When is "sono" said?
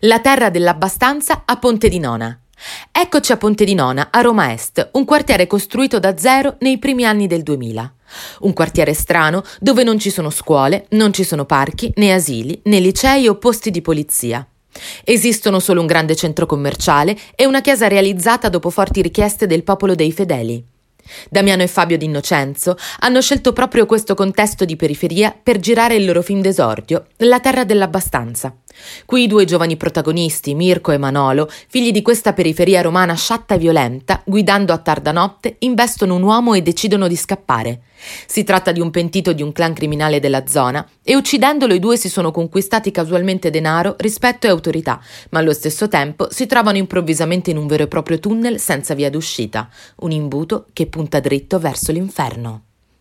10.10-10.28, 11.24-11.46, 42.10-42.30